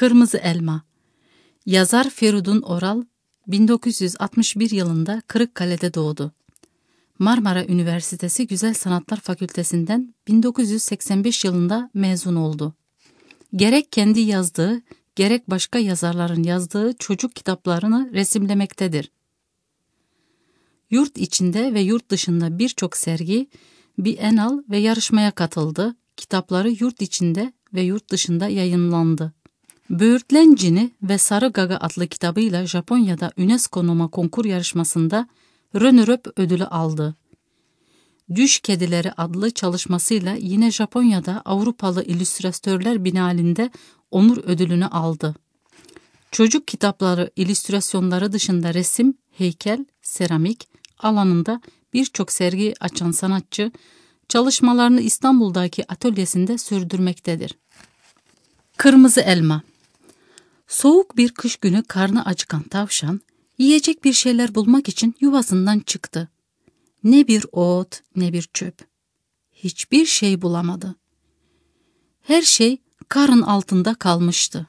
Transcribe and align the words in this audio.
Kırmızı 0.00 0.38
Elma 0.38 0.82
Yazar 1.66 2.10
Feridun 2.10 2.60
Oral 2.60 3.02
1961 3.46 4.70
yılında 4.70 5.22
Kırıkkale'de 5.26 5.94
doğdu. 5.94 6.32
Marmara 7.18 7.64
Üniversitesi 7.64 8.46
Güzel 8.46 8.74
Sanatlar 8.74 9.16
Fakültesinden 9.20 10.14
1985 10.28 11.44
yılında 11.44 11.90
mezun 11.94 12.36
oldu. 12.36 12.74
Gerek 13.56 13.92
kendi 13.92 14.20
yazdığı, 14.20 14.82
gerek 15.16 15.50
başka 15.50 15.78
yazarların 15.78 16.42
yazdığı 16.42 16.92
çocuk 16.98 17.36
kitaplarını 17.36 18.10
resimlemektedir. 18.12 19.10
Yurt 20.90 21.18
içinde 21.18 21.74
ve 21.74 21.80
yurt 21.80 22.10
dışında 22.10 22.58
birçok 22.58 22.96
sergi, 22.96 23.48
bienal 23.98 24.62
ve 24.70 24.78
yarışmaya 24.78 25.30
katıldı. 25.30 25.96
Kitapları 26.16 26.70
yurt 26.70 27.02
içinde 27.02 27.52
ve 27.74 27.82
yurt 27.82 28.10
dışında 28.10 28.48
yayınlandı. 28.48 29.39
Böğürtlen 29.90 30.54
Cini 30.54 30.90
ve 31.02 31.18
Sarı 31.18 31.48
Gaga 31.48 31.76
adlı 31.76 32.06
kitabıyla 32.06 32.66
Japonya'da 32.66 33.32
UNESCO 33.38 33.86
Noma 33.86 34.08
konkur 34.08 34.44
yarışmasında 34.44 35.28
Röneröp 35.74 36.38
ödülü 36.38 36.64
aldı. 36.64 37.16
Düş 38.34 38.60
Kedileri 38.60 39.12
adlı 39.12 39.50
çalışmasıyla 39.50 40.34
yine 40.34 40.70
Japonya'da 40.70 41.42
Avrupalı 41.44 42.04
illüstratörler 42.04 43.04
binalinde 43.04 43.70
onur 44.10 44.36
ödülünü 44.36 44.86
aldı. 44.86 45.34
Çocuk 46.30 46.68
kitapları 46.68 47.30
illüstrasyonları 47.36 48.32
dışında 48.32 48.74
resim, 48.74 49.14
heykel, 49.38 49.86
seramik 50.02 50.68
alanında 50.98 51.60
birçok 51.92 52.32
sergi 52.32 52.74
açan 52.80 53.10
sanatçı 53.10 53.72
çalışmalarını 54.28 55.00
İstanbul'daki 55.00 55.92
atölyesinde 55.92 56.58
sürdürmektedir. 56.58 57.58
Kırmızı 58.76 59.20
Elma 59.20 59.62
Soğuk 60.80 61.16
bir 61.16 61.30
kış 61.30 61.56
günü 61.56 61.82
karnı 61.82 62.24
acıkan 62.24 62.62
tavşan, 62.62 63.20
yiyecek 63.58 64.04
bir 64.04 64.12
şeyler 64.12 64.54
bulmak 64.54 64.88
için 64.88 65.14
yuvasından 65.20 65.80
çıktı. 65.80 66.28
Ne 67.04 67.28
bir 67.28 67.46
ot, 67.52 68.00
ne 68.16 68.32
bir 68.32 68.42
çöp. 68.42 68.74
Hiçbir 69.52 70.06
şey 70.06 70.42
bulamadı. 70.42 70.94
Her 72.22 72.42
şey 72.42 72.78
karın 73.08 73.42
altında 73.42 73.94
kalmıştı. 73.94 74.66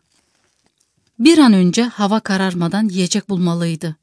Bir 1.20 1.38
an 1.38 1.53
önce 1.53 1.84
hava 1.84 2.20
kararmadan 2.20 2.90
yiyecek 2.90 3.30
bulmalıydı. 3.30 3.96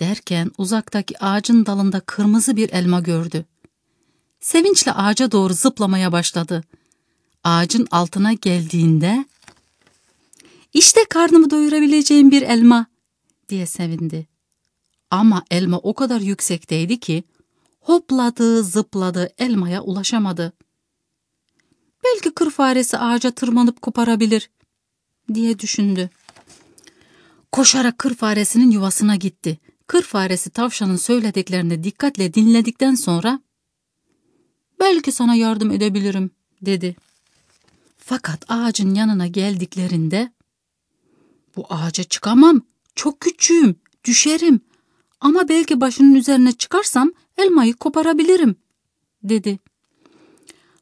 Derken 0.00 0.50
uzaktaki 0.58 1.24
ağacın 1.24 1.66
dalında 1.66 2.00
kırmızı 2.00 2.56
bir 2.56 2.70
elma 2.72 3.00
gördü. 3.00 3.44
Sevinçle 4.40 4.92
ağaca 4.92 5.32
doğru 5.32 5.54
zıplamaya 5.54 6.12
başladı. 6.12 6.64
Ağacın 7.44 7.88
altına 7.90 8.32
geldiğinde 8.32 9.24
işte 10.72 11.04
karnımı 11.10 11.50
doyurabileceğim 11.50 12.30
bir 12.30 12.42
elma 12.42 12.86
diye 13.48 13.66
sevindi. 13.66 14.26
Ama 15.10 15.44
elma 15.50 15.78
o 15.78 15.94
kadar 15.94 16.20
yüksekteydi 16.20 17.00
ki 17.00 17.24
hopladı 17.80 18.64
zıpladı 18.64 19.32
elmaya 19.38 19.82
ulaşamadı. 19.82 20.52
Belki 22.04 22.34
kır 22.34 22.50
faresi 22.50 22.98
ağaca 22.98 23.30
tırmanıp 23.30 23.82
koparabilir 23.82 24.50
diye 25.34 25.58
düşündü. 25.58 26.10
Koşarak 27.52 27.98
kır 27.98 28.14
faresinin 28.14 28.70
yuvasına 28.70 29.16
gitti. 29.16 29.58
Kır 29.86 30.02
faresi 30.02 30.50
tavşanın 30.50 30.96
söylediklerini 30.96 31.84
dikkatle 31.84 32.34
dinledikten 32.34 32.94
sonra 32.94 33.40
belki 34.80 35.12
sana 35.12 35.34
yardım 35.34 35.70
edebilirim 35.70 36.30
dedi. 36.62 36.96
Fakat 37.98 38.44
ağacın 38.48 38.94
yanına 38.94 39.26
geldiklerinde 39.26 40.32
bu 41.56 41.66
ağaca 41.70 42.04
çıkamam. 42.04 42.60
Çok 42.94 43.20
küçüğüm. 43.20 43.76
Düşerim. 44.04 44.60
Ama 45.20 45.48
belki 45.48 45.80
başının 45.80 46.14
üzerine 46.14 46.52
çıkarsam 46.52 47.12
elmayı 47.38 47.74
koparabilirim, 47.74 48.56
dedi. 49.22 49.58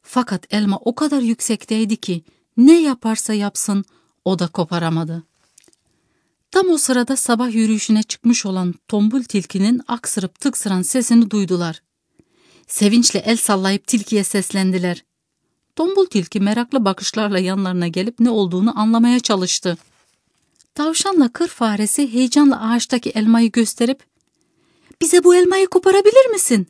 Fakat 0.03 0.53
elma 0.53 0.77
o 0.77 0.95
kadar 0.95 1.21
yüksekteydi 1.21 1.97
ki 1.97 2.23
ne 2.57 2.81
yaparsa 2.81 3.33
yapsın 3.33 3.85
o 4.25 4.39
da 4.39 4.47
koparamadı. 4.47 5.23
Tam 6.51 6.69
o 6.69 6.77
sırada 6.77 7.15
sabah 7.15 7.53
yürüyüşüne 7.53 8.03
çıkmış 8.03 8.45
olan 8.45 8.73
tombul 8.87 9.23
tilkinin 9.23 9.81
aksırıp 9.87 10.39
tıksıran 10.39 10.81
sesini 10.81 11.31
duydular. 11.31 11.81
Sevinçle 12.67 13.19
el 13.19 13.37
sallayıp 13.37 13.87
tilkiye 13.87 14.23
seslendiler. 14.23 15.03
Tombul 15.75 16.05
tilki 16.05 16.39
meraklı 16.39 16.85
bakışlarla 16.85 17.39
yanlarına 17.39 17.87
gelip 17.87 18.19
ne 18.19 18.29
olduğunu 18.29 18.79
anlamaya 18.79 19.19
çalıştı. 19.19 19.77
Tavşanla 20.75 21.29
kır 21.29 21.47
faresi 21.47 22.13
heyecanla 22.13 22.61
ağaçtaki 22.71 23.09
elmayı 23.09 23.51
gösterip 23.51 24.03
''Bize 25.01 25.23
bu 25.23 25.35
elmayı 25.35 25.67
koparabilir 25.67 26.25
misin?'' 26.25 26.67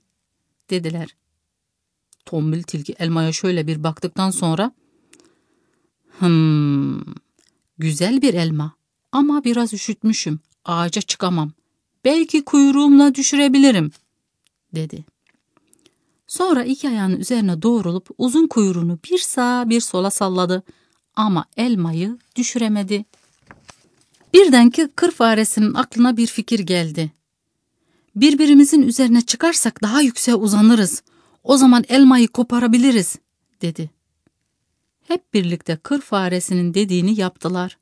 dediler. 0.69 1.15
Tombul 2.25 2.61
tilki 2.61 2.95
elmaya 2.99 3.31
şöyle 3.31 3.67
bir 3.67 3.83
baktıktan 3.83 4.31
sonra 4.31 4.71
''Hımm, 6.19 7.15
güzel 7.77 8.21
bir 8.21 8.33
elma 8.33 8.75
ama 9.11 9.43
biraz 9.43 9.73
üşütmüşüm, 9.73 10.39
ağaca 10.65 11.01
çıkamam. 11.01 11.51
Belki 12.05 12.45
kuyruğumla 12.45 13.15
düşürebilirim.'' 13.15 13.91
dedi. 14.75 15.05
Sonra 16.27 16.63
iki 16.63 16.89
ayağının 16.89 17.19
üzerine 17.19 17.61
doğrulup 17.61 18.09
uzun 18.17 18.47
kuyruğunu 18.47 18.99
bir 19.11 19.17
sağa 19.17 19.69
bir 19.69 19.81
sola 19.81 20.11
salladı 20.11 20.63
ama 21.15 21.45
elmayı 21.57 22.17
düşüremedi. 22.35 23.05
Birden 24.33 24.69
ki 24.69 24.89
kır 24.95 25.11
faresinin 25.11 25.73
aklına 25.73 26.17
bir 26.17 26.27
fikir 26.27 26.59
geldi. 26.59 27.11
Birbirimizin 28.15 28.81
üzerine 28.81 29.21
çıkarsak 29.21 29.81
daha 29.81 30.01
yükseğe 30.01 30.35
uzanırız. 30.35 31.03
O 31.43 31.57
zaman 31.57 31.83
elmayı 31.89 32.27
koparabiliriz, 32.27 33.15
dedi. 33.61 33.89
Hep 35.07 35.33
birlikte 35.33 35.75
kır 35.75 36.01
faresinin 36.01 36.73
dediğini 36.73 37.19
yaptılar. 37.19 37.77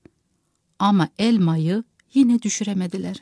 Ama 0.80 1.10
elmayı 1.18 1.84
yine 2.14 2.42
düşüremediler. 2.42 3.22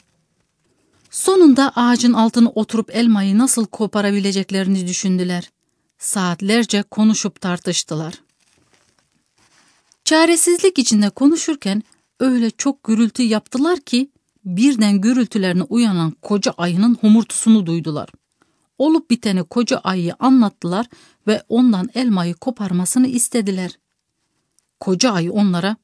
Sonunda 1.12 1.72
ağacın 1.76 2.14
altına 2.14 2.50
oturup 2.50 2.96
elmayı 2.96 3.38
nasıl 3.38 3.66
koparabileceklerini 3.66 4.88
düşündüler. 4.88 5.52
Saatlerce 5.98 6.84
konuşup 6.84 7.42
tartıştılar. 7.42 8.14
Çaresizlik 10.06 10.80
içinde 10.80 11.10
konuşurken 11.10 11.84
öyle 12.20 12.52
çok 12.52 12.84
gürültü 12.84 13.24
yaptılar 13.24 13.80
ki 13.80 14.12
birden 14.46 15.02
gürültülerine 15.02 15.64
uyanan 15.64 16.12
koca 16.12 16.54
ayının 16.58 16.96
homurtusunu 16.96 17.66
duydular. 17.66 18.10
Olup 18.78 19.10
biteni 19.10 19.44
koca 19.44 19.78
ayıyı 19.78 20.14
anlattılar 20.20 20.86
ve 21.28 21.44
ondan 21.50 21.90
elmayı 21.94 22.34
koparmasını 22.34 23.08
istediler. 23.08 23.80
Koca 24.80 25.12
ayı 25.12 25.32
onlara 25.32 25.76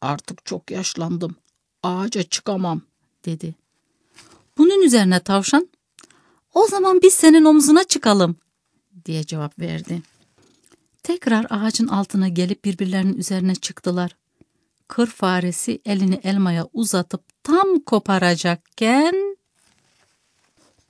artık 0.00 0.44
çok 0.44 0.70
yaşlandım 0.70 1.36
ağaca 1.82 2.22
çıkamam 2.22 2.80
dedi. 3.24 3.54
Bunun 4.58 4.82
üzerine 4.82 5.20
tavşan 5.20 5.68
o 6.54 6.66
zaman 6.66 7.02
biz 7.02 7.14
senin 7.14 7.44
omzuna 7.44 7.84
çıkalım 7.84 8.36
diye 9.04 9.24
cevap 9.24 9.58
verdi. 9.58 10.02
Tekrar 11.02 11.46
ağacın 11.50 11.88
altına 11.88 12.28
gelip 12.28 12.64
birbirlerinin 12.64 13.16
üzerine 13.18 13.54
çıktılar 13.54 14.16
kır 14.88 15.06
faresi 15.06 15.80
elini 15.84 16.20
elmaya 16.24 16.68
uzatıp 16.72 17.22
tam 17.42 17.78
koparacakken 17.78 19.36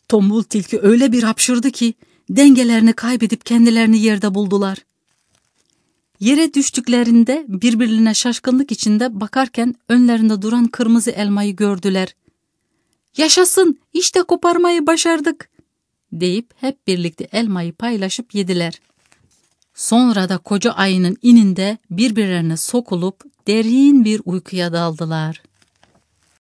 tombul 0.09 0.43
tilki 0.43 0.81
öyle 0.81 1.13
bir 1.13 1.23
hapşırdı 1.23 1.71
ki 1.71 1.95
dengelerini 2.31 2.93
kaybedip 2.93 3.47
kendilerini 3.47 3.99
yerde 3.99 4.35
buldular. 4.35 4.79
Yere 6.21 6.55
düştüklerinde 6.55 7.45
birbirine 7.49 8.15
şaşkınlık 8.15 8.73
içinde 8.73 9.21
bakarken 9.21 9.75
önlerinde 9.89 10.43
duran 10.43 10.67
kırmızı 10.67 11.11
elmayı 11.11 11.57
gördüler. 11.57 12.15
Yaşasın 13.17 13.79
işte 13.93 14.23
koparmayı 14.23 14.87
başardık 14.87 15.51
deyip 16.13 16.51
hep 16.57 16.87
birlikte 16.87 17.29
elmayı 17.33 17.73
paylaşıp 17.73 18.35
yediler. 18.35 18.81
Sonra 19.77 20.29
da 20.29 20.39
koca 20.39 20.73
ayının 20.73 21.17
ininde 21.23 21.79
birbirlerine 21.91 22.57
sokulup 22.57 23.25
derin 23.47 24.05
bir 24.05 24.21
uykuya 24.25 24.73
daldılar.'' 24.73 25.56